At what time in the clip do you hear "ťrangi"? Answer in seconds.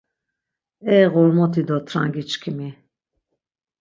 1.87-2.23